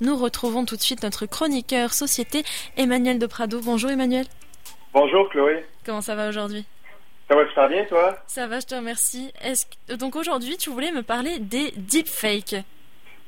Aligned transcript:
Nous 0.00 0.16
retrouvons 0.16 0.64
tout 0.64 0.74
de 0.74 0.80
suite 0.80 1.04
notre 1.04 1.24
chroniqueur 1.24 1.90
société, 1.90 2.42
Emmanuel 2.76 3.20
de 3.20 3.28
Prado. 3.28 3.60
Bonjour 3.64 3.92
Emmanuel. 3.92 4.24
Bonjour 4.92 5.28
Chloé. 5.28 5.64
Comment 5.86 6.00
ça 6.00 6.16
va 6.16 6.28
aujourd'hui? 6.28 6.66
Ça 7.28 7.36
va 7.36 7.46
super 7.46 7.68
bien 7.68 7.84
toi? 7.84 8.16
Ça 8.26 8.48
va, 8.48 8.58
je 8.58 8.66
te 8.66 8.74
remercie. 8.74 9.30
Est-ce 9.40 9.94
Donc 9.96 10.16
aujourd'hui, 10.16 10.56
tu 10.56 10.70
voulais 10.70 10.90
me 10.90 11.04
parler 11.04 11.38
des 11.38 11.70
deepfakes. 11.76 12.56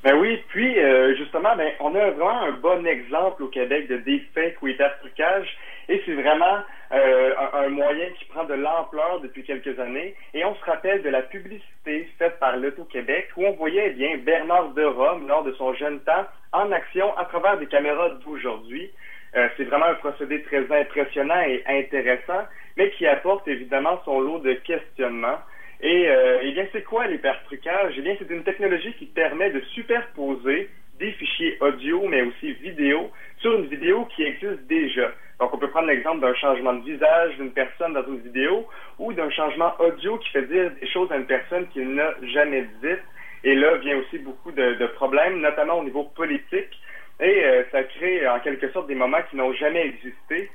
Ben 0.02 0.16
oui, 0.18 0.42
puis 0.48 0.76
euh, 0.80 1.14
justement, 1.16 1.54
ben, 1.54 1.70
on 1.78 1.94
a 1.94 2.10
vraiment 2.10 2.42
un 2.42 2.52
bon 2.52 2.84
exemple 2.84 3.44
au 3.44 3.48
Québec 3.48 3.86
de 3.86 3.98
deepfake 3.98 4.60
ou 4.60 4.66
hypertrucage. 4.66 5.46
Et 5.88 6.02
c'est 6.04 6.14
vraiment 6.14 6.64
euh, 6.90 7.34
un, 7.52 7.68
moyen 7.68 8.06
qui 8.18 8.24
prend 8.24 8.42
de 8.42 8.54
l'ampleur 8.54 9.20
depuis 9.20 9.44
quelques 9.44 9.78
années. 9.78 10.16
Et 10.34 10.44
on 10.44 10.56
se 10.56 10.64
rappelle 10.64 11.02
de 11.02 11.10
la 11.10 11.22
publicité 11.22 12.10
faite 12.18 12.40
par 12.40 12.56
l'Auto-Québec 12.56 13.28
où 13.36 13.46
on 13.46 13.52
voyait 13.52 13.90
eh 13.90 13.90
bien 13.90 14.16
Bernard 14.18 14.70
de 14.70 14.84
Rome 14.84 15.28
lors 15.28 15.44
de 15.44 15.52
son 15.52 15.74
jeune 15.74 16.00
temps 16.00 16.26
en 16.56 16.72
action 16.72 17.16
à 17.16 17.24
travers 17.26 17.58
des 17.58 17.66
caméras 17.66 18.10
d'aujourd'hui. 18.24 18.90
Euh, 19.36 19.48
c'est 19.56 19.64
vraiment 19.64 19.86
un 19.86 19.94
procédé 19.94 20.42
très 20.42 20.64
impressionnant 20.70 21.42
et 21.42 21.62
intéressant, 21.66 22.46
mais 22.76 22.90
qui 22.92 23.06
apporte 23.06 23.46
évidemment 23.48 24.00
son 24.04 24.20
lot 24.20 24.38
de 24.38 24.54
questionnements. 24.54 25.38
Et 25.82 26.08
euh, 26.08 26.38
eh 26.42 26.52
bien, 26.52 26.66
c'est 26.72 26.82
quoi 26.82 27.06
l'hypertrucage? 27.06 27.94
Eh 27.98 28.00
bien, 28.00 28.16
c'est 28.18 28.30
une 28.30 28.44
technologie 28.44 28.94
qui 28.94 29.06
permet 29.06 29.50
de 29.50 29.60
superposer 29.74 30.70
des 30.98 31.12
fichiers 31.12 31.58
audio, 31.60 32.06
mais 32.08 32.22
aussi 32.22 32.52
vidéo, 32.52 33.10
sur 33.38 33.52
une 33.58 33.66
vidéo 33.66 34.06
qui 34.16 34.22
existe 34.22 34.66
déjà. 34.66 35.12
Donc, 35.38 35.52
on 35.52 35.58
peut 35.58 35.68
prendre 35.68 35.88
l'exemple 35.88 36.20
d'un 36.20 36.34
changement 36.34 36.72
de 36.72 36.84
visage 36.84 37.36
d'une 37.36 37.52
personne 37.52 37.92
dans 37.92 38.06
une 38.06 38.20
vidéo 38.20 38.66
ou 38.98 39.12
d'un 39.12 39.28
changement 39.28 39.74
audio 39.78 40.16
qui 40.16 40.30
fait 40.30 40.46
dire 40.46 40.70
des 40.80 40.86
choses 40.88 41.12
à 41.12 41.16
une 41.16 41.26
personne 41.26 41.68
qu'il 41.68 41.94
n'a 41.94 42.14
jamais 42.22 42.66
dites. 42.82 43.04
Et 43.46 43.54
là 43.54 43.76
vient 43.76 43.96
aussi 43.98 44.18
beaucoup 44.18 44.50
de, 44.50 44.86
problèmes, 44.96 45.40
notamment 45.40 45.78
au 45.78 45.84
niveau 45.84 46.02
politique. 46.02 46.80
Et 47.20 47.44
euh, 47.44 47.62
ça 47.70 47.84
crée 47.84 48.28
en 48.28 48.40
quelque 48.40 48.68
sorte 48.72 48.88
des 48.88 48.96
moments 48.96 49.22
qui 49.30 49.36
n'ont 49.36 49.52
jamais 49.52 49.86
existé. 49.86 50.50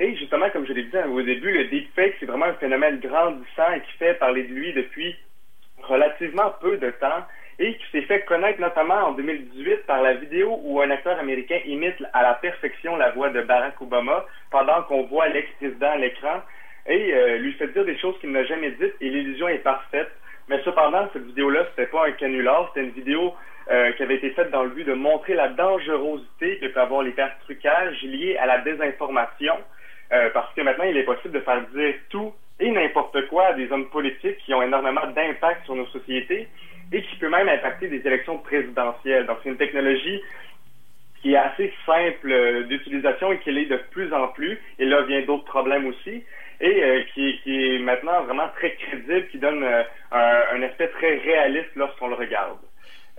Et 0.00 0.16
justement, 0.16 0.50
comme 0.50 0.66
je 0.66 0.72
l'ai 0.72 0.82
dit 0.82 0.96
au 1.08 1.22
début, 1.22 1.52
le 1.52 1.66
deepfake, 1.66 2.16
c'est 2.18 2.26
vraiment 2.26 2.46
un 2.46 2.54
phénomène 2.54 2.98
grandissant 2.98 3.72
et 3.76 3.80
qui 3.82 3.92
fait 3.96 4.14
parler 4.14 4.42
de 4.42 4.52
lui 4.54 4.72
depuis 4.72 5.14
relativement 5.84 6.52
peu 6.60 6.78
de 6.78 6.90
temps 6.90 7.24
et 7.60 7.76
qui 7.76 7.84
s'est 7.92 8.06
fait 8.06 8.24
connaître 8.24 8.60
notamment 8.60 9.06
en 9.06 9.12
2018 9.12 9.86
par 9.86 10.02
la 10.02 10.14
vidéo 10.14 10.58
où 10.64 10.80
un 10.80 10.90
acteur 10.90 11.20
américain 11.20 11.60
imite 11.64 12.02
à 12.12 12.22
la 12.22 12.34
perfection 12.34 12.96
la 12.96 13.12
voix 13.12 13.30
de 13.30 13.40
Barack 13.42 13.80
Obama 13.80 14.26
pendant 14.50 14.82
qu'on 14.82 15.04
voit 15.04 15.28
l'ex-président 15.28 15.90
à 15.92 15.96
l'écran 15.96 16.42
et 16.88 17.14
euh, 17.14 17.38
lui 17.38 17.52
fait 17.52 17.68
dire 17.68 17.84
des 17.84 17.98
choses 17.98 18.18
qu'il 18.18 18.32
n'a 18.32 18.42
jamais 18.44 18.72
dites 18.72 18.94
et 19.00 19.10
l'illusion 19.10 19.46
est 19.46 19.58
parfaite. 19.58 20.10
Mais 20.52 20.60
cependant, 20.66 21.08
cette 21.14 21.24
vidéo-là, 21.24 21.64
c'était 21.70 21.90
pas 21.90 22.06
un 22.06 22.12
canular, 22.12 22.68
c'était 22.68 22.86
une 22.86 22.92
vidéo 22.92 23.32
euh, 23.70 23.90
qui 23.92 24.02
avait 24.02 24.16
été 24.16 24.32
faite 24.32 24.50
dans 24.50 24.64
le 24.64 24.68
but 24.68 24.84
de 24.84 24.92
montrer 24.92 25.32
la 25.32 25.48
dangerosité 25.48 26.58
que 26.58 26.66
peut 26.66 26.80
avoir 26.80 27.00
l'hypertrucage 27.00 28.02
lié 28.02 28.36
à 28.36 28.44
la 28.44 28.58
désinformation, 28.58 29.54
euh, 30.12 30.28
parce 30.34 30.52
que 30.52 30.60
maintenant, 30.60 30.84
il 30.84 30.94
est 30.98 31.04
possible 31.04 31.32
de 31.32 31.40
faire 31.40 31.62
dire 31.74 31.94
tout 32.10 32.34
et 32.60 32.70
n'importe 32.70 33.28
quoi 33.28 33.46
à 33.46 33.52
des 33.54 33.72
hommes 33.72 33.88
politiques 33.88 34.36
qui 34.44 34.52
ont 34.52 34.62
énormément 34.62 35.06
d'impact 35.06 35.64
sur 35.64 35.74
nos 35.74 35.86
sociétés 35.86 36.46
et 36.92 37.02
qui 37.02 37.16
peut 37.16 37.30
même 37.30 37.48
impacter 37.48 37.88
des 37.88 38.06
élections 38.06 38.36
présidentielles. 38.36 39.24
Donc, 39.24 39.38
c'est 39.42 39.48
une 39.48 39.56
technologie 39.56 40.20
qui 41.22 41.34
est 41.34 41.36
assez 41.36 41.72
simple 41.86 42.64
d'utilisation 42.64 43.32
et 43.32 43.38
qui 43.38 43.52
l'est 43.52 43.66
de 43.66 43.80
plus 43.90 44.12
en 44.12 44.28
plus. 44.28 44.60
Et 44.78 44.84
là 44.84 45.02
vient 45.02 45.22
d'autres 45.22 45.44
problèmes 45.44 45.86
aussi. 45.86 46.24
Et 46.60 46.84
euh, 46.84 47.02
qui, 47.14 47.40
est 47.46 47.78
maintenant 47.78 48.22
vraiment 48.22 48.48
très 48.56 48.74
crédible, 48.74 49.26
qui 49.28 49.38
donne 49.38 49.64
euh, 49.64 49.82
un, 50.12 50.62
aspect 50.62 50.88
très 50.88 51.16
réaliste 51.16 51.70
lorsqu'on 51.74 52.08
le 52.08 52.14
regarde. 52.14 52.58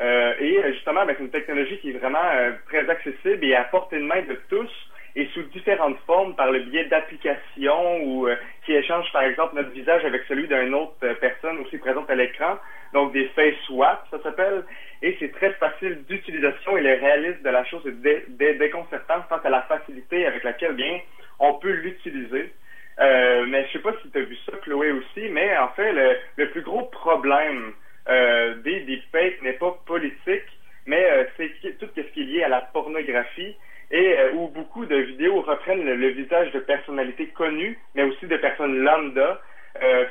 Euh, 0.02 0.34
et 0.40 0.62
justement, 0.74 1.06
ben, 1.06 1.16
c'est 1.18 1.24
une 1.24 1.30
technologie 1.30 1.78
qui 1.80 1.90
est 1.90 1.98
vraiment 1.98 2.30
très 2.68 2.90
accessible 2.90 3.44
et 3.44 3.56
à 3.56 3.64
portée 3.66 3.98
de 3.98 4.04
main 4.04 4.22
de 4.22 4.40
tous 4.50 4.70
et 5.16 5.28
sous 5.34 5.44
différentes 5.44 5.98
formes 6.08 6.36
par 6.36 6.52
le 6.52 6.60
biais 6.60 6.86
d'applications 6.86 8.02
ou 8.04 8.28
qui 8.66 8.74
échangent 8.74 9.12
par 9.12 9.22
exemple 9.22 9.56
notre 9.56 9.70
visage 9.70 10.04
avec 10.06 10.24
celui 10.28 10.48
d'une 10.48 10.74
autre 10.74 10.96
personne 11.22 11.60
aussi 11.60 11.78
présente 11.78 12.10
à 12.10 12.16
l'écran 12.16 12.58
donc 12.94 13.12
des 13.12 13.28
face 13.30 13.56
swap, 13.66 14.08
ça 14.12 14.22
s'appelle, 14.22 14.64
et 15.02 15.18
c'est 15.20 15.32
très 15.34 15.54
d'utilisation 15.90 16.78
et 16.78 16.82
le 16.82 16.94
réalisme 16.94 17.42
de 17.44 17.50
la 17.50 17.64
chose 17.66 17.84
est 17.86 18.58
déconcertant 18.58 19.24
face 19.30 19.46
à 19.46 19.50
la 19.50 19.62
facilité 19.64 20.26
avec 20.26 20.44
laquelle 20.44 20.74
bien 20.74 21.00
on 21.40 21.54
peut 21.56 21.72
l'utiliser. 21.72 22.52
Euh, 23.00 23.46
mais 23.48 23.66
je 23.68 23.74
sais 23.74 23.80
pas 23.80 23.94
si 24.02 24.10
tu 24.12 24.18
as 24.18 24.22
vu 24.22 24.38
ça, 24.46 24.58
Chloé 24.58 24.92
aussi, 24.92 25.30
mais 25.30 25.58
en 25.58 25.70
fait, 25.70 25.92
le, 26.38 26.50
plus 26.50 26.62
gros 26.62 26.84
problème 26.84 27.74
euh, 28.08 28.56
des 28.62 28.82
deepfakes 28.82 29.42
n'est 29.42 29.54
pas 29.54 29.72
politique, 29.86 30.60
mais 30.86 31.04
euh, 31.04 31.24
c'est 31.38 31.78
tout 31.80 31.88
ce 31.96 32.02
qui 32.02 32.22
est 32.22 32.26
lié 32.26 32.44
à 32.44 32.50
la 32.50 32.62
pornographie 32.62 33.56
et 33.92 34.20
euh, 34.20 34.34
où 34.34 34.48
beaucoup 34.50 34.86
de 34.86 34.96
vidéos 34.96 35.42
reprennent 35.42 35.84
le, 35.84 36.08
visage 36.10 36.52
de 36.52 36.60
personnalités 36.60 37.28
connues, 37.28 37.80
mais 37.96 38.04
aussi 38.04 38.28
de 38.28 38.38
personnes 38.38 38.78
lambda, 38.80 39.42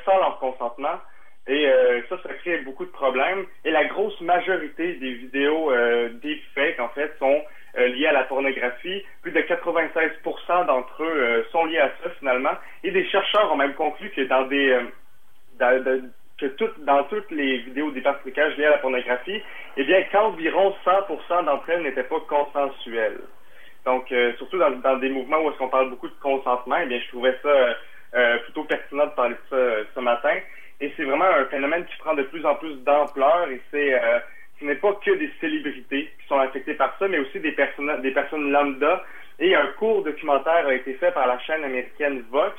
sans 0.04 0.18
leur 0.18 0.38
consentement. 0.40 0.98
Et 1.46 1.68
ça, 2.08 2.16
ça 2.22 2.34
crée 2.34 2.58
beaucoup 2.58 2.84
de 2.84 2.90
problèmes. 2.90 3.46
La 3.72 3.86
grosse 3.86 4.20
majorité 4.20 4.94
des 4.96 5.14
vidéos 5.14 5.72
euh, 5.72 6.10
deepfake, 6.22 6.78
en 6.78 6.90
fait, 6.90 7.10
sont 7.18 7.42
euh, 7.78 7.86
liées 7.86 8.06
à 8.06 8.12
la 8.12 8.24
pornographie. 8.24 9.02
Plus 9.22 9.32
de 9.32 9.40
96% 9.40 10.66
d'entre 10.66 11.02
eux 11.02 11.06
euh, 11.06 11.42
sont 11.50 11.64
liés 11.64 11.78
à 11.78 11.90
ça, 12.02 12.10
finalement. 12.18 12.52
Et 12.84 12.90
des 12.90 13.06
chercheurs 13.08 13.50
ont 13.50 13.56
même 13.56 13.72
conclu 13.72 14.10
que 14.10 14.20
dans 14.22 14.42
des... 14.42 14.78
Dans, 15.58 16.02
que 16.38 16.80
dans 16.80 17.04
toutes 17.04 17.30
les 17.30 17.58
vidéos 17.58 17.92
d'hyperflicage 17.92 18.58
liées 18.58 18.66
à 18.66 18.70
la 18.70 18.78
pornographie, 18.78 19.40
eh 19.76 19.84
bien, 19.84 20.02
qu'environ 20.10 20.74
100% 20.84 21.44
d'entre 21.44 21.70
elles 21.70 21.82
n'étaient 21.82 22.02
pas 22.02 22.20
consensuelles. 22.28 23.20
Donc, 23.86 24.12
surtout 24.38 24.58
dans, 24.58 24.70
dans, 24.70 24.96
des 24.96 25.08
mouvements 25.08 25.38
où 25.38 25.50
est-ce 25.50 25.58
qu'on 25.58 25.68
parle 25.68 25.90
beaucoup 25.90 26.08
de 26.08 26.20
consentement, 26.20 26.76
eh 26.82 26.86
bien, 26.86 26.98
je 26.98 27.08
trouvais 27.08 27.38
ça 27.42 28.38
plutôt 28.44 28.64
pertinent 28.64 29.06
de 29.06 29.12
parler 29.12 29.36
de 29.36 29.56
ça 29.56 29.90
ce 29.94 30.00
matin. 30.00 30.34
Et 30.80 30.92
c'est 30.96 31.04
vraiment 31.04 31.24
un 31.24 31.44
phénomène 31.46 31.84
qui 31.84 31.96
prend 31.98 32.14
de 32.14 32.22
plus 32.24 32.44
en 32.44 32.54
plus 32.56 32.74
d'ampleur 32.82 33.48
et 33.50 33.60
c'est 33.70 33.94
euh, 33.94 34.18
ce 34.60 34.64
n'est 34.64 34.76
pas 34.76 34.92
que 35.04 35.10
des 35.12 35.30
célébrités 35.40 36.10
qui 36.20 36.26
sont 36.28 36.38
affectées 36.38 36.74
par 36.74 36.96
ça, 36.98 37.08
mais 37.08 37.18
aussi 37.18 37.40
des 37.40 37.52
personnes 37.52 38.00
des 38.02 38.10
personnes 38.12 38.50
lambda. 38.50 39.04
Et 39.38 39.54
un 39.54 39.66
court 39.78 40.02
documentaire 40.02 40.66
a 40.66 40.74
été 40.74 40.94
fait 40.94 41.12
par 41.12 41.26
la 41.26 41.38
chaîne 41.40 41.64
américaine 41.64 42.22
Vox 42.30 42.54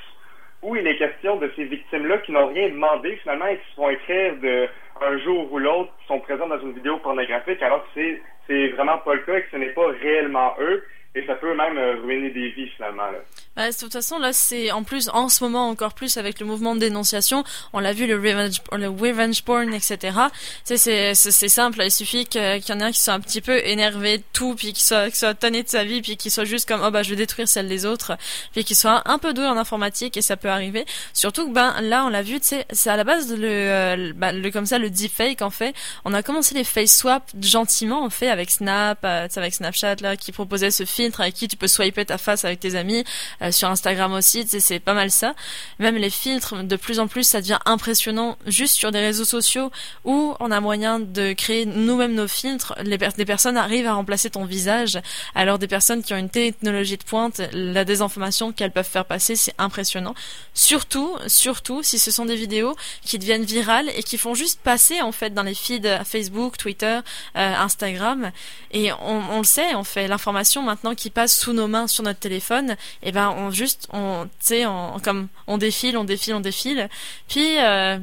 où 0.61 0.75
il 0.75 0.87
est 0.87 0.97
question 0.97 1.35
de 1.37 1.51
ces 1.55 1.65
victimes-là 1.65 2.19
qui 2.19 2.31
n'ont 2.31 2.47
rien 2.47 2.69
demandé 2.69 3.17
finalement 3.17 3.47
et 3.47 3.57
qui 3.57 3.69
se 3.71 3.75
font 3.75 3.89
écrire 3.89 4.35
de 4.37 4.67
un 5.01 5.17
jour 5.19 5.51
ou 5.51 5.59
l'autre, 5.59 5.91
qui 5.99 6.07
sont 6.07 6.19
présents 6.19 6.47
dans 6.47 6.59
une 6.59 6.73
vidéo 6.73 6.97
pornographique 6.97 7.61
alors 7.61 7.83
que 7.93 8.19
c'est 8.47 8.67
vraiment 8.69 8.97
pas 8.99 9.15
le 9.15 9.21
cas 9.21 9.37
et 9.37 9.41
que 9.41 9.51
ce 9.51 9.57
n'est 9.57 9.73
pas 9.73 9.87
réellement 10.01 10.55
eux 10.59 10.83
et 11.15 11.25
ça 11.25 11.35
peut 11.35 11.53
même 11.53 11.77
euh, 11.77 11.95
ruiner 12.03 12.29
des 12.29 12.49
vies 12.49 12.69
finalement. 12.69 13.11
Là. 13.11 13.19
Bah, 13.55 13.69
de 13.69 13.77
toute 13.77 13.93
façon, 13.93 14.17
là, 14.17 14.33
c'est 14.33 14.71
en 14.71 14.83
plus, 14.83 15.09
en 15.13 15.29
ce 15.29 15.43
moment 15.43 15.69
encore 15.69 15.93
plus 15.93 16.17
avec 16.17 16.39
le 16.39 16.45
mouvement 16.47 16.73
de 16.73 16.79
dénonciation, 16.79 17.43
on 17.71 17.79
l'a 17.79 17.93
vu, 17.93 18.07
le 18.07 18.15
revenge, 18.15 18.61
le 18.71 18.89
revenge 18.89 19.43
porn, 19.43 19.71
etc. 19.73 20.17
C'est 20.63 20.77
c'est 20.77 21.13
c'est 21.13 21.49
simple, 21.49 21.79
il 21.83 21.91
suffit 21.91 22.25
qu'il 22.25 22.41
y 22.41 22.71
en 22.71 22.79
ait 22.79 22.83
un 22.83 22.91
qui 22.91 22.99
soit 22.99 23.13
un 23.13 23.19
petit 23.19 23.41
peu 23.41 23.59
énervé 23.63 24.17
de 24.17 24.23
tout, 24.33 24.55
puis 24.55 24.73
qui 24.73 24.81
soit 24.81 25.11
qui 25.11 25.17
soit 25.19 25.35
tonné 25.35 25.61
de 25.61 25.69
sa 25.69 25.83
vie, 25.83 26.01
puis 26.01 26.17
qui 26.17 26.31
soit 26.31 26.45
juste 26.45 26.67
comme 26.67 26.81
oh 26.83 26.89
bah 26.89 27.03
je 27.03 27.11
vais 27.11 27.15
détruire 27.15 27.47
celle 27.47 27.67
des 27.67 27.85
autres, 27.85 28.17
puis 28.53 28.63
qui 28.63 28.73
soit 28.73 29.03
un 29.05 29.19
peu 29.19 29.33
doué 29.33 29.45
en 29.45 29.57
informatique 29.57 30.17
et 30.17 30.23
ça 30.23 30.35
peut 30.35 30.49
arriver. 30.49 30.85
Surtout 31.13 31.47
que 31.47 31.53
ben 31.53 31.79
là, 31.81 32.05
on 32.05 32.09
l'a 32.09 32.23
vu, 32.23 32.39
c'est 32.41 32.89
à 32.89 32.95
la 32.95 33.03
base 33.03 33.31
le, 33.31 33.47
euh, 33.47 34.13
bah, 34.15 34.31
le 34.31 34.49
comme 34.49 34.65
ça 34.65 34.79
le 34.79 34.89
deepfake 34.89 35.43
en 35.43 35.51
fait. 35.51 35.75
On 36.05 36.13
a 36.15 36.23
commencé 36.23 36.55
les 36.55 36.63
face 36.63 36.97
swap 36.97 37.29
gentiment 37.39 38.03
en 38.03 38.09
fait 38.09 38.29
avec 38.29 38.49
Snap, 38.49 38.99
euh, 39.03 39.27
avec 39.35 39.53
Snapchat 39.53 39.97
là, 40.01 40.17
qui 40.17 40.31
proposait 40.31 40.71
ce 40.71 40.85
film 40.85 41.11
avec 41.19 41.35
qui 41.35 41.47
tu 41.47 41.55
peux 41.55 41.67
swiper 41.67 42.05
ta 42.05 42.17
face 42.17 42.45
avec 42.45 42.59
tes 42.59 42.73
amis. 42.73 43.03
Euh, 43.43 43.51
sur 43.51 43.69
Instagram 43.69 44.13
aussi, 44.13 44.45
c'est 44.47 44.79
pas 44.79 44.93
mal 44.93 45.11
ça. 45.11 45.35
Même 45.79 45.95
les 45.95 46.09
filtres, 46.09 46.63
de 46.63 46.75
plus 46.75 46.99
en 46.99 47.07
plus, 47.07 47.23
ça 47.23 47.41
devient 47.41 47.59
impressionnant 47.65 48.37
juste 48.47 48.75
sur 48.75 48.91
des 48.91 48.99
réseaux 48.99 49.25
sociaux 49.25 49.71
où 50.05 50.35
on 50.39 50.51
a 50.51 50.59
moyen 50.59 50.99
de 50.99 51.33
créer 51.33 51.65
nous-mêmes 51.65 52.13
nos 52.13 52.27
filtres. 52.27 52.73
Les 52.83 52.97
des 52.97 53.25
personnes 53.25 53.57
arrivent 53.57 53.87
à 53.87 53.93
remplacer 53.93 54.29
ton 54.29 54.45
visage. 54.45 54.99
Alors 55.35 55.59
des 55.59 55.67
personnes 55.67 56.03
qui 56.03 56.13
ont 56.13 56.17
une 56.17 56.29
technologie 56.29 56.97
de 56.97 57.03
pointe, 57.03 57.41
la 57.51 57.83
désinformation 57.83 58.53
qu'elles 58.53 58.71
peuvent 58.71 58.87
faire 58.87 59.05
passer, 59.05 59.35
c'est 59.35 59.53
impressionnant. 59.57 60.15
Surtout, 60.53 61.15
surtout 61.27 61.83
si 61.83 61.99
ce 61.99 62.11
sont 62.11 62.25
des 62.25 62.35
vidéos 62.35 62.75
qui 63.03 63.19
deviennent 63.19 63.43
virales 63.43 63.89
et 63.95 64.03
qui 64.03 64.17
font 64.17 64.33
juste 64.33 64.61
passer 64.61 65.01
en 65.01 65.11
fait 65.11 65.33
dans 65.33 65.43
les 65.43 65.55
feeds 65.55 66.03
Facebook, 66.05 66.57
Twitter, 66.57 66.99
euh, 67.35 67.55
Instagram. 67.55 68.31
Et 68.71 68.91
on, 68.93 69.21
on 69.31 69.37
le 69.39 69.43
sait, 69.43 69.75
on 69.75 69.83
fait 69.83 70.07
l'information 70.07 70.61
maintenant 70.61 70.95
qui 70.95 71.09
passe 71.09 71.37
sous 71.37 71.53
nos 71.53 71.67
mains 71.67 71.87
sur 71.87 72.03
notre 72.03 72.19
téléphone, 72.19 72.75
eh 73.01 73.11
ben 73.11 73.32
on 73.37 73.51
juste 73.51 73.87
on 73.91 74.25
tu 74.25 74.31
sais 74.39 74.63
comme 75.03 75.27
on 75.47 75.57
défile, 75.57 75.97
on 75.97 76.03
défile, 76.03 76.35
on 76.35 76.39
défile. 76.39 76.89
Puis 77.27 77.59
euh, 77.59 77.97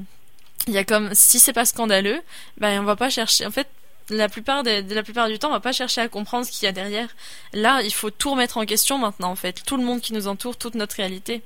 il 0.66 0.74
y 0.74 0.78
a 0.78 0.84
comme 0.84 1.10
si 1.12 1.38
c'est 1.38 1.52
pas 1.52 1.64
scandaleux, 1.64 2.20
ben 2.58 2.80
on 2.80 2.84
va 2.84 2.96
pas 2.96 3.10
chercher. 3.10 3.46
En 3.46 3.50
fait, 3.50 3.68
la 4.10 4.28
plupart 4.28 4.62
des, 4.62 4.82
la 4.82 5.02
plupart 5.02 5.28
du 5.28 5.38
temps, 5.38 5.48
on 5.48 5.52
va 5.52 5.60
pas 5.60 5.72
chercher 5.72 6.00
à 6.00 6.08
comprendre 6.08 6.44
ce 6.44 6.50
qu'il 6.50 6.66
y 6.66 6.68
a 6.68 6.72
derrière. 6.72 7.08
Là, 7.52 7.80
il 7.82 7.92
faut 7.92 8.10
tout 8.10 8.32
remettre 8.32 8.58
en 8.58 8.66
question 8.66 8.98
maintenant 8.98 9.30
en 9.30 9.36
fait, 9.36 9.62
tout 9.64 9.76
le 9.76 9.84
monde 9.84 10.00
qui 10.00 10.12
nous 10.12 10.28
entoure, 10.28 10.56
toute 10.56 10.74
notre 10.74 10.96
réalité. 10.96 11.42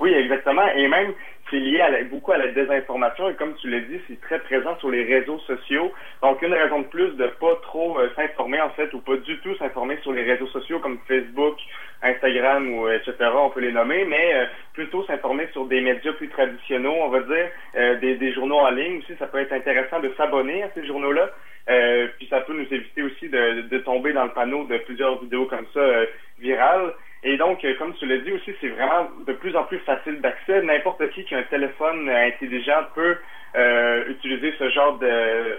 Oui, 0.00 0.12
exactement. 0.12 0.66
Et 0.76 0.88
même, 0.88 1.14
c'est 1.54 1.60
lié 1.60 1.80
à 1.80 2.02
beaucoup 2.04 2.32
à 2.32 2.38
la 2.38 2.48
désinformation 2.48 3.30
et 3.30 3.34
comme 3.34 3.54
tu 3.54 3.70
l'as 3.70 3.78
dit, 3.80 4.00
c'est 4.08 4.20
très 4.20 4.40
présent 4.40 4.76
sur 4.80 4.90
les 4.90 5.04
réseaux 5.04 5.38
sociaux. 5.46 5.92
Donc 6.20 6.42
une 6.42 6.52
raison 6.52 6.80
de 6.80 6.86
plus 6.86 7.10
de 7.12 7.28
pas 7.28 7.54
trop 7.62 7.96
euh, 7.96 8.10
s'informer 8.16 8.60
en 8.60 8.70
fait 8.70 8.92
ou 8.92 8.98
pas 8.98 9.16
du 9.18 9.38
tout 9.38 9.54
s'informer 9.56 9.96
sur 10.02 10.12
les 10.12 10.24
réseaux 10.24 10.48
sociaux 10.48 10.80
comme 10.80 10.98
Facebook, 11.06 11.56
Instagram 12.02 12.74
ou 12.74 12.88
etc. 12.88 13.14
On 13.36 13.50
peut 13.50 13.60
les 13.60 13.70
nommer, 13.70 14.04
mais 14.04 14.34
euh, 14.34 14.46
plutôt 14.72 15.04
s'informer 15.04 15.46
sur 15.52 15.66
des 15.66 15.80
médias 15.80 16.12
plus 16.14 16.28
traditionnels, 16.28 16.90
on 16.90 17.08
va 17.08 17.20
dire, 17.20 17.48
euh, 17.76 18.00
des, 18.00 18.16
des, 18.16 18.32
journaux 18.32 18.58
en 18.58 18.70
ligne 18.70 18.98
aussi. 18.98 19.12
Ça 19.20 19.28
peut 19.28 19.38
être 19.38 19.52
intéressant 19.52 20.00
de 20.00 20.12
s'abonner 20.16 20.64
à 20.64 20.70
ces 20.74 20.84
journaux-là. 20.84 21.30
puis 22.18 22.26
ça 22.30 22.40
peut 22.40 22.54
nous 22.54 22.66
éviter 22.74 23.02
aussi 23.02 23.28
de, 23.28 23.68
de, 23.68 23.78
tomber 23.78 24.12
dans 24.12 24.24
le 24.24 24.32
panneau 24.32 24.64
de 24.64 24.76
plusieurs 24.78 25.20
vidéos 25.20 25.46
comme 25.46 25.66
ça 25.72 25.80
virales. 26.40 26.94
Et 27.24 27.38
donc, 27.38 27.64
euh, 27.64 27.74
comme 27.78 27.94
tu 27.94 28.04
l'as 28.04 28.18
dit 28.18 28.32
aussi, 28.32 28.54
c'est 28.60 28.68
vraiment 28.68 29.08
de 29.26 29.32
plus 29.32 29.56
en 29.56 29.64
plus 29.64 29.78
facile 29.78 30.20
d'accès. 30.20 30.60
N'importe 30.60 31.08
qui 31.10 31.24
qui 31.24 31.34
a 31.34 31.38
un 31.38 31.42
téléphone 31.44 32.08
intelligent 32.10 32.84
peut 32.94 33.16
euh, 33.56 34.04
utiliser 34.08 34.52
ce 34.58 34.68
genre 34.68 34.98
de, 34.98 35.58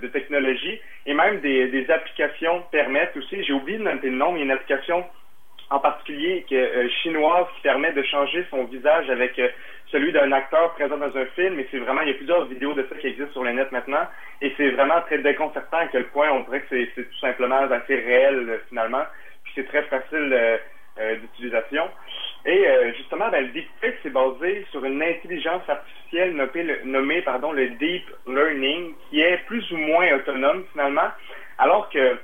de, 0.00 0.06
technologie. 0.08 0.78
Et 1.06 1.14
même 1.14 1.40
des, 1.40 1.68
des, 1.68 1.90
applications 1.90 2.62
permettent 2.70 3.16
aussi, 3.16 3.42
j'ai 3.42 3.54
oublié 3.54 3.78
de 3.78 3.84
noter 3.84 4.10
le 4.10 4.16
nom, 4.16 4.32
mais 4.32 4.42
une 4.42 4.50
application 4.50 5.02
en 5.70 5.78
particulier 5.78 6.44
euh, 6.52 6.88
chinoise 7.02 7.46
qui 7.56 7.62
permet 7.62 7.92
de 7.92 8.02
changer 8.02 8.44
son 8.50 8.64
visage 8.64 9.08
avec 9.08 9.40
celui 9.90 10.12
d'un 10.12 10.30
acteur 10.32 10.74
présent 10.74 10.98
dans 10.98 11.16
un 11.16 11.26
film. 11.36 11.58
Et 11.58 11.66
c'est 11.70 11.78
vraiment, 11.78 12.02
il 12.02 12.08
y 12.08 12.10
a 12.10 12.14
plusieurs 12.14 12.44
vidéos 12.44 12.74
de 12.74 12.86
ça 12.86 12.94
qui 12.96 13.06
existent 13.06 13.32
sur 13.32 13.44
le 13.44 13.52
net 13.52 13.72
maintenant. 13.72 14.06
Et 14.42 14.52
c'est 14.58 14.70
vraiment 14.70 15.00
très 15.02 15.18
déconcertant 15.18 15.78
à 15.78 15.86
quel 15.86 16.04
point 16.08 16.30
on 16.30 16.40
dirait 16.40 16.60
que 16.60 16.66
c'est 16.94 17.02
tout 17.02 17.18
simplement 17.18 17.62
assez 17.62 17.94
réel 17.94 18.60
finalement. 18.68 19.04
Puis 19.44 19.52
c'est 19.56 19.68
très 19.68 19.82
facile 19.84 20.32
euh, 20.32 20.58
d'utilisation. 21.20 21.88
Et 22.44 22.66
euh, 22.66 22.92
justement, 22.94 23.28
ben, 23.30 23.44
le 23.44 23.50
deepfake, 23.50 23.98
c'est 24.02 24.12
basé 24.12 24.64
sur 24.70 24.84
une 24.84 25.02
intelligence 25.02 25.62
artificielle 25.68 26.34
nommée, 26.34 26.76
nommée 26.84 27.22
pardon, 27.22 27.52
le 27.52 27.68
deep 27.70 28.04
learning, 28.26 28.94
qui 29.10 29.20
est 29.20 29.38
plus 29.46 29.70
ou 29.72 29.76
moins 29.76 30.14
autonome 30.14 30.64
finalement, 30.72 31.10
alors 31.58 31.90
que 31.90 32.16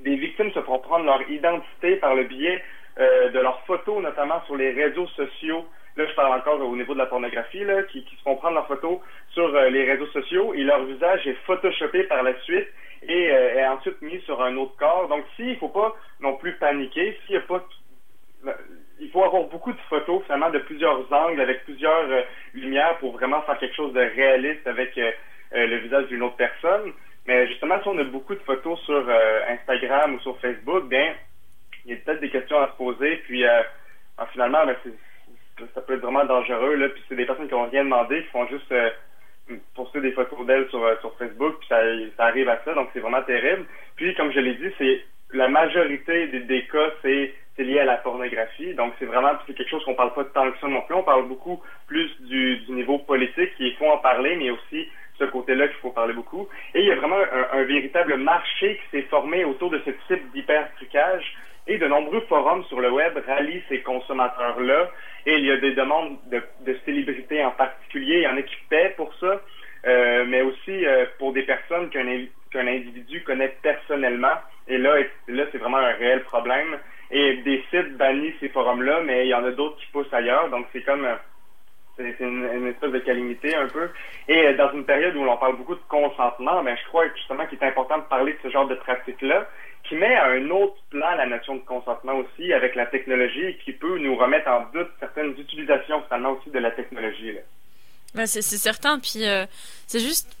des 0.00 0.16
victimes 0.16 0.50
se 0.52 0.60
font 0.62 0.78
prendre 0.78 1.04
leur 1.04 1.30
identité 1.30 1.96
par 1.96 2.14
le 2.14 2.24
biais 2.24 2.62
euh, 2.98 3.30
de 3.30 3.38
leurs 3.38 3.60
photos, 3.66 4.02
notamment 4.02 4.42
sur 4.46 4.56
les 4.56 4.70
réseaux 4.70 5.06
sociaux. 5.08 5.66
Là, 5.96 6.06
je 6.06 6.14
parle 6.14 6.38
encore 6.38 6.60
au 6.60 6.76
niveau 6.76 6.94
de 6.94 6.98
la 6.98 7.06
pornographie, 7.06 7.64
là, 7.64 7.82
qui, 7.82 8.00
se 8.00 8.22
font 8.22 8.36
prendre 8.36 8.54
leurs 8.54 8.66
photos 8.66 8.98
sur 9.34 9.48
les 9.52 9.84
réseaux 9.84 10.06
sociaux 10.06 10.54
et 10.54 10.62
leur 10.62 10.84
visage 10.84 11.26
est 11.26 11.36
photoshopé 11.44 12.04
par 12.04 12.22
la 12.22 12.32
suite 12.40 12.68
et 13.02 13.24
est 13.24 13.66
ensuite 13.66 14.00
mis 14.00 14.20
sur 14.22 14.40
un 14.42 14.56
autre 14.56 14.76
corps. 14.76 15.08
Donc, 15.08 15.24
s'il 15.36 15.50
ne 15.50 15.54
faut 15.56 15.68
pas 15.68 15.94
non 16.20 16.34
plus 16.36 16.52
paniquer, 16.54 17.18
s'il 17.26 17.36
n'y 17.36 17.42
a 17.42 17.46
pas 17.46 17.64
il 19.00 19.10
faut 19.10 19.24
avoir 19.24 19.44
beaucoup 19.44 19.72
de 19.72 19.80
photos, 19.88 20.22
finalement, 20.24 20.50
de 20.50 20.58
plusieurs 20.58 21.10
angles, 21.12 21.40
avec 21.40 21.64
plusieurs 21.64 22.10
euh, 22.10 22.22
lumières 22.54 22.98
pour 22.98 23.12
vraiment 23.12 23.42
faire 23.42 23.58
quelque 23.58 23.74
chose 23.74 23.92
de 23.92 24.00
réaliste 24.00 24.66
avec 24.66 24.96
euh, 24.98 25.10
euh, 25.54 25.66
le 25.66 25.76
visage 25.78 26.06
d'une 26.08 26.22
autre 26.22 26.36
personne. 26.36 26.92
Mais 27.26 27.46
justement, 27.48 27.80
si 27.82 27.88
on 27.88 27.98
a 27.98 28.04
beaucoup 28.04 28.34
de 28.34 28.40
photos 28.40 28.78
sur 28.80 29.08
Instagram 29.48 30.14
ou 30.14 30.20
sur 30.20 30.38
Facebook, 30.40 30.88
bien, 30.88 31.14
il 31.84 31.92
y 31.92 31.94
a 31.94 31.96
peut-être 31.98 32.20
des 32.20 32.30
questions 32.30 32.58
à 32.58 32.68
se 32.68 32.76
poser. 32.76 33.16
Puis, 33.26 33.44
finalement, 34.32 34.64
ben, 34.64 34.74
ça 35.74 35.82
peut 35.82 35.94
être 35.94 36.00
vraiment 36.00 36.24
dangereux. 36.24 36.76
Là, 36.76 36.88
puis 36.88 37.02
c'est 37.08 37.16
des 37.16 37.26
personnes 37.26 37.46
qui 37.46 37.54
n'ont 37.54 37.68
rien 37.68 37.84
demandé, 37.84 38.22
qui 38.22 38.30
font 38.30 38.48
juste 38.48 38.72
poster 39.74 40.00
des 40.00 40.12
photos 40.12 40.46
d'elles 40.46 40.68
sur, 40.70 40.82
sur 41.00 41.14
Facebook, 41.18 41.58
puis 41.58 41.68
ça, 41.68 42.24
arrive 42.24 42.48
à 42.48 42.62
ça. 42.64 42.72
Donc, 42.72 42.88
c'est 42.94 43.00
vraiment 43.00 43.22
terrible. 43.22 43.66
Puis, 43.96 44.14
comme 44.14 44.32
je 44.32 44.40
l'ai 44.40 44.54
dit, 44.54 44.72
c'est 44.78 45.04
la 45.32 45.48
majorité 45.48 46.26
des 46.26 46.66
cas, 46.66 46.90
c'est 47.02 47.34
lié 47.64 47.80
à 47.80 47.84
la 47.84 47.96
pornographie. 47.96 48.74
Donc, 48.74 48.92
c'est 48.98 49.06
vraiment 49.06 49.32
c'est 49.46 49.54
quelque 49.54 49.70
chose 49.70 49.84
qu'on 49.84 49.94
parle 49.94 50.14
pas 50.14 50.24
tant 50.24 50.50
que 50.50 50.58
ça 50.58 50.68
non 50.68 50.82
plus. 50.82 50.94
On 50.94 51.02
parle 51.02 51.28
beaucoup 51.28 51.62
plus 51.86 52.10
du, 52.20 52.60
niveau 52.68 52.98
politique. 52.98 53.50
Il 53.58 53.74
faut 53.76 53.86
en 53.86 53.98
parler, 53.98 54.36
mais 54.36 54.50
aussi 54.50 54.88
ce 55.18 55.24
côté-là 55.24 55.68
qu'il 55.68 55.76
faut 55.78 55.90
parler 55.90 56.14
beaucoup. 56.14 56.48
Et 56.74 56.80
il 56.80 56.86
y 56.86 56.92
a 56.92 56.96
vraiment 56.96 57.18
un, 57.52 57.62
véritable 57.64 58.16
marché 58.16 58.76
qui 58.76 58.96
s'est 58.96 59.06
formé 59.08 59.44
autour 59.44 59.70
de 59.70 59.80
ce 59.84 59.90
type 60.08 60.32
d'hyper-trucage. 60.32 61.34
Et 61.66 61.78
de 61.78 61.86
nombreux 61.86 62.22
forums 62.22 62.64
sur 62.64 62.80
le 62.80 62.90
web 62.90 63.16
rallient 63.26 63.62
ces 63.68 63.80
consommateurs-là. 63.80 64.90
Et 65.26 65.34
il 65.34 65.44
y 65.44 65.50
a 65.50 65.58
des 65.58 65.74
demandes 65.74 66.16
de, 66.30 66.78
célébrités 66.84 67.44
en 67.44 67.50
particulier. 67.50 68.18
Il 68.18 68.22
y 68.22 68.28
en 68.28 68.36
a 68.36 68.42
qui 68.42 68.56
paient 68.68 68.94
pour 68.96 69.12
ça. 69.20 69.40
Euh, 69.86 70.24
mais 70.26 70.42
aussi 70.42 70.86
euh, 70.86 71.06
pour 71.18 71.32
des 71.32 71.42
personnes 71.42 71.88
qu'un 71.90 72.66
individu 72.66 73.22
connaît 73.22 73.54
personnellement. 73.62 74.36
Et 74.68 74.78
là, 74.78 74.96
là 75.28 75.44
c'est 75.52 75.58
vraiment 75.58 75.78
un 75.78 75.92
réel 75.92 76.22
problème. 76.22 76.78
Et 77.10 77.38
des 77.38 77.64
sites 77.70 77.96
bannissent 77.96 78.38
ces 78.40 78.50
forums-là, 78.50 79.00
mais 79.04 79.26
il 79.26 79.30
y 79.30 79.34
en 79.34 79.44
a 79.44 79.50
d'autres 79.50 79.76
qui 79.78 79.86
poussent 79.92 80.12
ailleurs. 80.12 80.48
Donc, 80.48 80.66
c'est 80.72 80.82
comme 80.82 81.04
euh, 81.04 81.16
c'est 81.96 82.20
une, 82.20 82.66
espèce 82.68 82.92
de 82.92 82.98
calamité 83.00 83.54
un 83.54 83.66
peu. 83.66 83.88
Et 84.28 84.46
euh, 84.46 84.56
dans 84.56 84.72
une 84.72 84.84
période 84.84 85.16
où 85.16 85.24
l'on 85.24 85.36
parle 85.36 85.56
beaucoup 85.56 85.74
de 85.74 85.80
consentement, 85.88 86.62
ben, 86.62 86.76
je 86.76 86.88
crois 86.88 87.04
justement 87.16 87.46
qu'il 87.46 87.58
est 87.58 87.66
important 87.66 87.98
de 87.98 88.04
parler 88.04 88.32
de 88.32 88.38
ce 88.42 88.50
genre 88.50 88.68
de 88.68 88.76
pratique-là, 88.76 89.48
qui 89.84 89.94
met 89.96 90.14
à 90.14 90.26
un 90.26 90.50
autre 90.50 90.76
plan 90.90 91.14
la 91.16 91.26
notion 91.26 91.56
de 91.56 91.60
consentement 91.60 92.14
aussi 92.16 92.52
avec 92.52 92.74
la 92.74 92.86
technologie 92.86 93.44
et 93.44 93.56
qui 93.64 93.72
peut 93.72 93.98
nous 93.98 94.16
remettre 94.16 94.48
en 94.48 94.66
doute 94.72 94.90
certaines 95.00 95.32
utilisations 95.38 96.02
finalement 96.06 96.32
aussi 96.32 96.50
de 96.50 96.58
la 96.58 96.70
technologie. 96.70 97.32
Là. 97.32 98.26
c'est 98.26 98.42
certain. 98.42 98.98
Puis 98.98 99.26
euh, 99.26 99.46
c'est 99.86 100.00
juste 100.00 100.36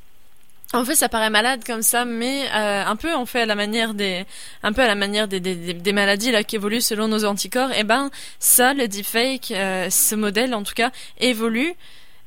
en 0.72 0.84
fait, 0.84 0.94
ça 0.94 1.08
paraît 1.08 1.30
malade 1.30 1.62
comme 1.66 1.82
ça, 1.82 2.04
mais 2.04 2.44
euh, 2.54 2.84
un 2.84 2.94
peu 2.94 3.12
en 3.12 3.26
fait 3.26 3.40
à 3.40 3.46
la 3.46 3.56
manière 3.56 3.92
des, 3.92 4.24
un 4.62 4.72
peu 4.72 4.82
à 4.82 4.86
la 4.86 4.94
manière 4.94 5.26
des, 5.26 5.40
des, 5.40 5.92
maladies 5.92 6.30
là 6.30 6.44
qui 6.44 6.56
évoluent 6.56 6.80
selon 6.80 7.08
nos 7.08 7.24
anticorps. 7.24 7.72
Et 7.72 7.80
eh 7.80 7.84
ben 7.84 8.10
ça, 8.38 8.72
le 8.72 8.86
deepfake, 8.86 9.50
euh, 9.50 9.90
ce 9.90 10.14
modèle 10.14 10.54
en 10.54 10.62
tout 10.62 10.74
cas 10.74 10.92
évolue 11.18 11.74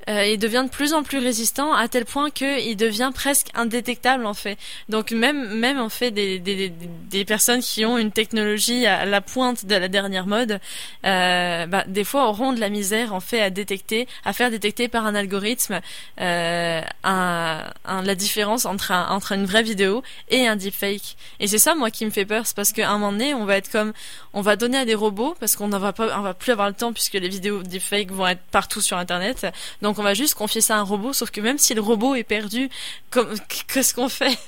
euh, 0.10 0.26
il 0.26 0.38
devient 0.38 0.64
de 0.66 0.70
plus 0.70 0.94
en 0.94 1.04
plus 1.04 1.20
résistant 1.20 1.74
à 1.74 1.88
tel 1.88 2.06
point 2.06 2.30
qu'il 2.30 2.76
devient 2.76 3.12
presque 3.14 3.48
indétectable 3.54 4.26
en 4.26 4.34
fait. 4.34 4.58
Donc 4.90 5.12
même 5.12 5.54
même 5.56 5.80
en 5.80 5.90
fait 5.90 6.12
des, 6.12 6.40
des, 6.40 6.70
des 6.70 7.26
personnes 7.26 7.62
qui 7.62 7.86
ont 7.86 7.98
une 7.98 8.12
technologie 8.12 8.86
à 8.86 9.06
la 9.06 9.22
pointe 9.22 9.66
de 9.66 9.76
la 9.76 9.88
dernière 9.88 10.28
mode, 10.28 10.60
euh, 11.06 11.66
bah, 11.68 11.84
des 11.88 12.04
fois 12.04 12.30
auront 12.30 12.54
de 12.54 12.60
la 12.60 12.70
misère 12.70 13.14
en 13.14 13.20
fait 13.20 13.42
à 13.42 13.50
détecter, 13.50 14.08
à 14.26 14.34
faire 14.34 14.50
détecter 14.50 14.88
par 14.88 15.06
un 15.06 15.16
algorithme 15.16 15.80
euh, 16.20 16.82
un, 17.04 17.64
la 17.86 18.16
différence 18.16 18.66
entre 18.66 18.92
un, 18.92 19.08
entre 19.10 19.32
une 19.34 19.46
vraie 19.46 19.64
vidéo 19.64 20.04
et 20.30 20.48
un 20.48 20.56
deepfake. 20.56 21.16
Et 21.40 21.48
c'est 21.48 21.60
ça 21.60 21.76
moi 21.76 21.92
qui 21.92 22.06
me 22.06 22.12
fait 22.12 22.26
peur, 22.26 22.46
c'est 22.46 22.56
parce 22.56 22.72
qu'à 22.72 22.90
un 22.90 22.98
moment 22.98 23.12
donné 23.12 23.34
on 23.34 23.46
va 23.46 23.58
être 23.58 23.72
comme, 23.72 23.94
on 24.34 24.42
va 24.42 24.56
donner 24.56 24.78
à 24.78 24.86
des 24.86 24.96
robots 24.96 25.36
parce 25.40 25.56
qu'on 25.56 25.70
va 25.70 25.94
pas, 25.94 26.18
on 26.18 26.22
va 26.22 26.34
plus 26.34 26.52
avoir 26.52 26.68
le 26.68 26.76
temps 26.76 26.94
puisque 26.94 27.14
les 27.14 27.30
vidéos 27.30 27.64
deepfake 27.64 28.12
vont 28.12 28.28
être 28.28 28.42
partout 28.52 28.82
sur 28.82 28.98
internet. 28.98 29.48
Donc 29.82 29.93
donc 29.94 30.00
on 30.00 30.04
va 30.04 30.16
juste 30.16 30.34
confier 30.34 30.60
ça 30.60 30.78
à 30.78 30.80
un 30.80 30.84
robot, 30.84 31.14
sauf 31.14 31.30
que 31.30 31.40
même 31.40 31.60
si 31.60 31.76
le 31.76 31.82
robot 31.82 32.16
est 32.16 32.28
perdu, 32.28 32.68
qu'est-ce 33.12 33.94
qu'on 33.94 34.10
fait? 34.10 34.40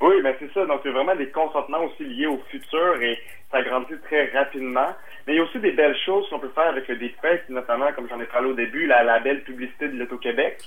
Oui, 0.00 0.20
ben 0.20 0.34
c'est 0.40 0.52
ça. 0.52 0.66
Donc 0.66 0.84
a 0.84 0.90
vraiment 0.90 1.14
des 1.14 1.28
consentements 1.28 1.84
aussi 1.84 2.02
liés 2.02 2.26
au 2.26 2.42
futur 2.50 3.00
et 3.00 3.16
ça 3.52 3.62
grandit 3.62 3.94
très 4.06 4.30
rapidement. 4.30 4.88
Mais 5.26 5.34
il 5.34 5.36
y 5.36 5.38
a 5.38 5.44
aussi 5.44 5.60
des 5.60 5.70
belles 5.70 5.96
choses 6.04 6.28
qu'on 6.28 6.40
peut 6.40 6.50
faire 6.56 6.70
avec 6.70 6.88
le 6.88 6.96
deepfake, 6.96 7.48
notamment, 7.50 7.92
comme 7.92 8.08
j'en 8.08 8.20
ai 8.20 8.24
parlé 8.24 8.48
au 8.48 8.54
début, 8.54 8.86
la, 8.86 9.20
belle 9.20 9.44
publicité 9.44 9.86
de 9.86 9.96
l'Auto-Québec. 9.96 10.58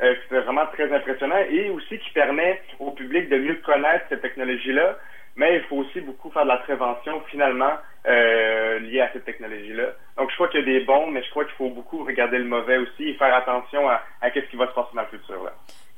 Euh, 0.00 0.14
c'est 0.28 0.38
vraiment 0.38 0.66
très 0.66 0.92
impressionnant 0.92 1.40
et 1.50 1.70
aussi 1.70 1.98
qui 1.98 2.10
permet 2.12 2.62
au 2.78 2.92
public 2.92 3.28
de 3.30 3.38
mieux 3.38 3.56
connaître 3.66 4.04
cette 4.10 4.22
technologie-là. 4.22 4.96
Mais 5.34 5.56
il 5.56 5.62
faut 5.62 5.78
aussi 5.78 6.00
beaucoup 6.00 6.30
faire 6.30 6.44
de 6.44 6.50
la 6.50 6.58
prévention, 6.58 7.20
finalement, 7.32 7.72
euh, 8.06 8.78
liée 8.78 9.00
à 9.00 9.10
cette 9.12 9.24
technologie-là. 9.24 9.94
Donc, 10.16 10.30
je 10.30 10.34
crois 10.36 10.48
qu'il 10.48 10.60
y 10.60 10.62
a 10.62 10.66
des 10.66 10.84
bons, 10.84 11.10
mais 11.10 11.22
je 11.22 11.30
crois 11.30 11.44
qu'il 11.44 11.54
faut 11.54 11.70
beaucoup 11.70 12.04
regarder 12.04 12.38
le 12.38 12.44
mauvais 12.44 12.76
aussi 12.78 13.08
et 13.08 13.14
faire 13.14 13.34
attention 13.34 13.88
à, 13.88 14.02
à 14.20 14.30
ce 14.32 14.38
qui 14.40 14.56
va 14.56 14.68
se 14.68 14.72
passer 14.72 14.94
dans 14.94 15.02
le 15.02 15.08
futur. 15.08 15.23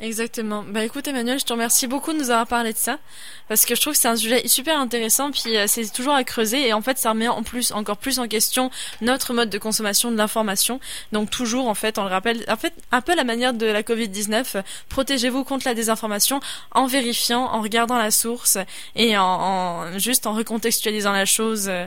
Exactement. 0.07 0.65
Bah 0.69 0.85
écoute 0.85 1.09
Emmanuel, 1.09 1.41
je 1.41 1.45
te 1.45 1.53
remercie 1.53 1.89
beaucoup 1.89 2.13
de 2.13 2.19
nous 2.19 2.31
avoir 2.31 2.47
parlé 2.47 2.73
de 2.73 2.79
ça 2.79 3.01
parce 3.49 3.67
que 3.67 3.75
je 3.75 3.81
trouve 3.81 3.93
que 3.95 3.99
c'est 3.99 4.07
un 4.07 4.15
sujet 4.15 4.47
super 4.47 4.79
intéressant 4.79 5.33
puis 5.33 5.57
euh, 5.57 5.65
c'est 5.67 5.93
toujours 5.93 6.15
à 6.15 6.23
creuser 6.23 6.69
et 6.69 6.73
en 6.73 6.81
fait 6.81 6.97
ça 6.97 7.11
remet 7.11 7.27
en 7.27 7.43
plus 7.43 7.73
encore 7.73 7.97
plus 7.97 8.21
en 8.21 8.29
question 8.29 8.71
notre 9.01 9.35
mode 9.35 9.51
de 9.51 9.59
consommation 9.59 10.13
de 10.13 10.17
l'information. 10.17 10.79
Donc 11.11 11.31
toujours 11.31 11.67
en 11.67 11.75
fait, 11.75 11.99
on 11.99 12.05
le 12.05 12.11
rappelle, 12.11 12.45
en 12.49 12.57
fait 12.57 12.73
un 12.93 13.01
peu 13.01 13.17
la 13.17 13.25
manière 13.25 13.53
de 13.53 13.67
la 13.67 13.83
Covid-19, 13.83 14.63
protégez-vous 14.89 15.43
contre 15.43 15.67
la 15.67 15.75
désinformation 15.75 16.39
en 16.71 16.87
vérifiant, 16.87 17.43
en 17.43 17.61
regardant 17.61 17.99
la 17.99 18.13
source 18.13 18.59
et 18.95 19.19
en, 19.19 19.99
juste 19.99 20.29
en 20.29 20.35
recontextualisant 20.35 21.11
la 21.11 21.25
chose 21.25 21.67
euh, 21.69 21.87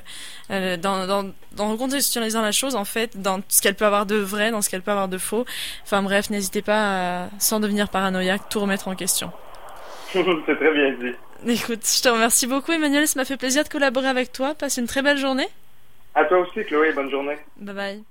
euh, 0.51 0.75
en 1.57 1.71
recontextualisant 1.71 2.41
la 2.41 2.51
chose 2.51 2.75
en 2.75 2.85
fait 2.85 3.21
dans 3.21 3.41
ce 3.47 3.61
qu'elle 3.61 3.75
peut 3.75 3.85
avoir 3.85 4.05
de 4.05 4.15
vrai, 4.15 4.51
dans 4.51 4.61
ce 4.61 4.69
qu'elle 4.69 4.81
peut 4.81 4.91
avoir 4.91 5.07
de 5.07 5.17
faux. 5.17 5.45
Enfin 5.83 6.03
bref, 6.03 6.29
n'hésitez 6.29 6.61
pas 6.61 7.23
à, 7.23 7.29
sans 7.39 7.59
devenir 7.59 7.89
paranoïaque, 8.09 8.49
tout 8.49 8.59
remettre 8.59 8.87
en 8.87 8.95
question. 8.95 9.31
C'est 10.13 10.55
très 10.55 10.73
bien 10.73 10.91
dit. 10.93 11.15
Écoute, 11.47 11.85
je 11.85 12.01
te 12.01 12.09
remercie 12.09 12.47
beaucoup 12.47 12.71
Emmanuel, 12.71 13.07
ça 13.07 13.19
m'a 13.19 13.25
fait 13.25 13.37
plaisir 13.37 13.63
de 13.63 13.69
collaborer 13.69 14.07
avec 14.07 14.31
toi. 14.31 14.55
Passe 14.55 14.77
une 14.77 14.87
très 14.87 15.01
belle 15.01 15.17
journée. 15.17 15.47
À 16.15 16.25
toi 16.25 16.39
aussi 16.39 16.65
Chloé, 16.65 16.91
bonne 16.91 17.11
journée. 17.11 17.37
Bye 17.57 17.75
bye. 17.75 18.03